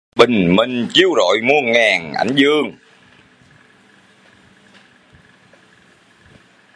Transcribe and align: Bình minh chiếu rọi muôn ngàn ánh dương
Bình 0.15 0.55
minh 0.55 0.87
chiếu 0.93 1.09
rọi 1.17 1.41
muôn 1.41 1.71
ngàn 1.71 2.13
ánh 2.13 2.35
dương 2.35 2.71